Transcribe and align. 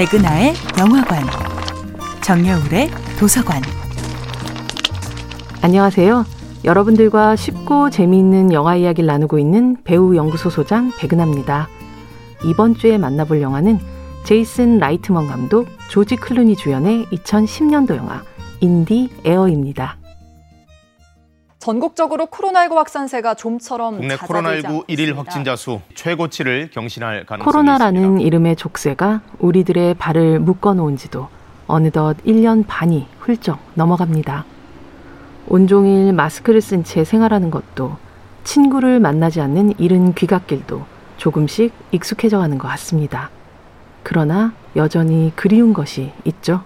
백은하의 0.00 0.54
영화관, 0.78 1.22
정여울의 2.22 2.88
도서관. 3.18 3.60
안녕하세요. 5.60 6.24
여러분들과 6.64 7.36
쉽고 7.36 7.90
재미있는 7.90 8.50
영화 8.54 8.76
이야기를 8.76 9.06
나누고 9.06 9.38
있는 9.38 9.76
배우 9.84 10.16
연구소 10.16 10.48
소장 10.48 10.90
백은하입니다. 10.98 11.68
이번 12.46 12.76
주에 12.76 12.96
만나볼 12.96 13.42
영화는 13.42 13.78
제이슨 14.24 14.78
라이트먼 14.78 15.26
감독, 15.26 15.68
조지 15.90 16.16
클루니 16.16 16.56
주연의 16.56 17.04
2010년도 17.12 17.94
영화 17.96 18.22
In 18.60 18.80
the 18.80 19.10
Air입니다. 19.26 19.99
전국적으로 21.60 22.26
코로나19 22.26 22.74
확산세가 22.74 23.34
좀처럼 23.34 23.98
국내 23.98 24.16
코로나19 24.16 24.84
일일 24.86 25.16
확진자 25.16 25.56
수 25.56 25.82
최고치를 25.94 26.70
경신할 26.72 27.26
가능성이 27.26 27.44
코로나라는 27.44 28.00
있습니다. 28.00 28.26
이름의 28.26 28.56
족쇄가 28.56 29.20
우리들의 29.38 29.94
발을 29.94 30.40
묶어놓은 30.40 30.96
지도 30.96 31.28
어느덧 31.66 32.16
1년 32.24 32.64
반이 32.66 33.06
훌쩍 33.20 33.58
넘어갑니다. 33.74 34.46
온종일 35.48 36.14
마스크를 36.14 36.62
쓴 36.62 36.82
채 36.82 37.04
생활하는 37.04 37.50
것도 37.50 37.96
친구를 38.42 38.98
만나지 38.98 39.42
않는 39.42 39.74
이른 39.78 40.14
귀갓길도 40.14 40.82
조금씩 41.18 41.74
익숙해져 41.92 42.38
가는 42.38 42.56
것 42.56 42.68
같습니다. 42.68 43.28
그러나 44.02 44.54
여전히 44.76 45.30
그리운 45.36 45.74
것이 45.74 46.10
있죠. 46.24 46.64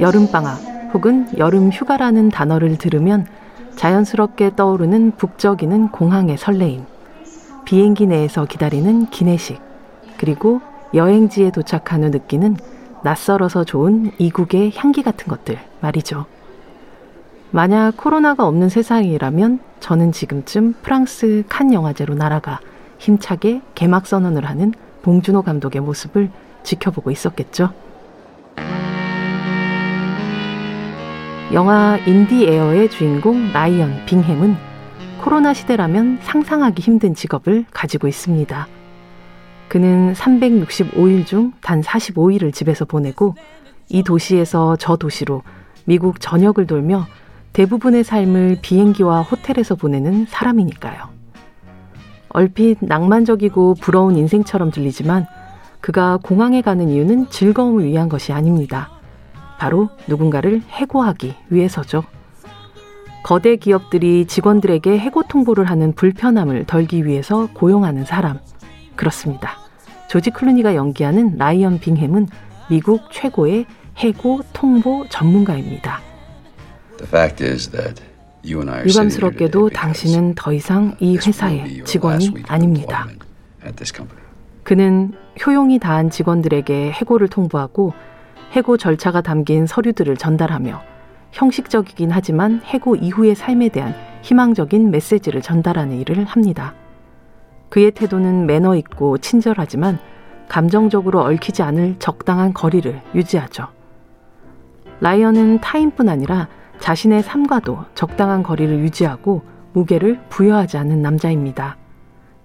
여름방학 0.00 0.73
혹은 0.94 1.26
여름 1.36 1.70
휴가라는 1.70 2.30
단어를 2.30 2.78
들으면 2.78 3.26
자연스럽게 3.74 4.54
떠오르는 4.54 5.16
북적이는 5.16 5.88
공항의 5.88 6.38
설레임, 6.38 6.84
비행기 7.64 8.06
내에서 8.06 8.44
기다리는 8.44 9.06
기내식, 9.06 9.60
그리고 10.16 10.60
여행지에 10.94 11.50
도착한 11.50 12.04
후 12.04 12.08
느끼는 12.10 12.56
낯설어서 13.02 13.64
좋은 13.64 14.12
이국의 14.18 14.72
향기 14.76 15.02
같은 15.02 15.26
것들 15.26 15.58
말이죠. 15.80 16.26
만약 17.50 17.96
코로나가 17.96 18.46
없는 18.46 18.68
세상이라면 18.68 19.58
저는 19.80 20.12
지금쯤 20.12 20.74
프랑스 20.82 21.42
칸 21.48 21.72
영화제로 21.72 22.14
날아가 22.14 22.60
힘차게 22.98 23.60
개막 23.74 24.06
선언을 24.06 24.44
하는 24.46 24.72
봉준호 25.02 25.42
감독의 25.42 25.82
모습을 25.82 26.30
지켜보고 26.62 27.10
있었겠죠. 27.10 27.72
영화 31.54 31.96
In 31.98 32.17
the 32.17 32.46
Air의 32.46 32.90
주인공 32.90 33.52
라이언 33.52 34.06
빙햄은 34.06 34.56
코로나 35.22 35.54
시대라면 35.54 36.18
상상하기 36.20 36.82
힘든 36.82 37.14
직업을 37.14 37.64
가지고 37.72 38.08
있습니다. 38.08 38.66
그는 39.68 40.14
365일 40.14 41.24
중 41.24 41.52
단 41.62 41.80
45일을 41.80 42.52
집에서 42.52 42.84
보내고 42.84 43.36
이 43.88 44.02
도시에서 44.02 44.74
저 44.80 44.96
도시로 44.96 45.42
미국 45.84 46.20
전역을 46.20 46.66
돌며 46.66 47.06
대부분의 47.52 48.02
삶을 48.02 48.58
비행기와 48.60 49.22
호텔에서 49.22 49.76
보내는 49.76 50.26
사람이니까요. 50.28 51.04
얼핏 52.30 52.78
낭만적이고 52.80 53.76
부러운 53.80 54.16
인생처럼 54.16 54.72
들리지만 54.72 55.26
그가 55.80 56.18
공항에 56.20 56.62
가는 56.62 56.88
이유는 56.88 57.30
즐거움을 57.30 57.84
위한 57.84 58.08
것이 58.08 58.32
아닙니다. 58.32 58.90
바로 59.58 59.88
누군가를 60.06 60.62
해고하기 60.68 61.34
위해서죠. 61.48 62.04
거대 63.24 63.56
기업들이 63.56 64.26
직원들에게 64.26 64.98
해고 64.98 65.22
통보를 65.22 65.64
하는 65.64 65.94
불편함을 65.94 66.66
덜기 66.66 67.06
위해서 67.06 67.48
고용하는 67.54 68.04
사람. 68.04 68.38
그렇습니다. 68.96 69.58
조지 70.08 70.30
클루니가 70.30 70.74
연기하는 70.74 71.36
라이언 71.38 71.80
빙햄은 71.80 72.28
미국 72.68 73.10
최고의 73.10 73.66
해고 73.98 74.40
통보 74.52 75.06
전문가입니다. 75.08 76.00
유감스럽게도 78.44 79.70
당신은 79.70 80.34
더 80.34 80.52
이상 80.52 80.94
이 81.00 81.16
회사의 81.16 81.82
직원이 81.84 82.30
아닙니다. 82.46 83.08
그는 84.62 85.12
효용이 85.44 85.78
다한 85.78 86.10
직원들에게 86.10 86.90
해고를 86.92 87.28
통보하고 87.28 87.94
해고 88.52 88.76
절차가 88.76 89.20
담긴 89.20 89.66
서류들을 89.66 90.16
전달하며 90.16 90.80
형식적이긴 91.32 92.10
하지만 92.10 92.60
해고 92.64 92.96
이후의 92.96 93.34
삶에 93.34 93.68
대한 93.68 93.94
희망적인 94.22 94.90
메시지를 94.90 95.42
전달하는 95.42 95.98
일을 95.98 96.24
합니다. 96.24 96.74
그의 97.68 97.90
태도는 97.90 98.46
매너 98.46 98.76
있고 98.76 99.18
친절하지만 99.18 99.98
감정적으로 100.48 101.22
얽히지 101.22 101.62
않을 101.62 101.96
적당한 101.98 102.54
거리를 102.54 103.00
유지하죠. 103.14 103.66
라이언은 105.00 105.60
타인뿐 105.60 106.08
아니라 106.08 106.48
자신의 106.78 107.22
삶과도 107.22 107.84
적당한 107.94 108.42
거리를 108.42 108.78
유지하고 108.78 109.42
무게를 109.72 110.20
부여하지 110.28 110.78
않는 110.78 111.02
남자입니다. 111.02 111.76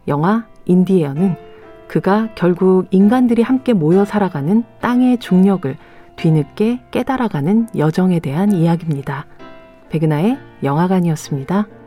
영화 0.08 0.46
인디에어는 0.66 1.49
그가 1.90 2.30
결국 2.36 2.86
인간들이 2.92 3.42
함께 3.42 3.74
모여 3.74 4.06
살아가는 4.06 4.64
땅의 4.80 5.18
중력을 5.18 5.76
뒤늦게 6.16 6.82
깨달아가는 6.92 7.68
여정에 7.76 8.20
대한 8.20 8.52
이야기입니다. 8.52 9.26
백은하의 9.90 10.38
영화관이었습니다. 10.64 11.79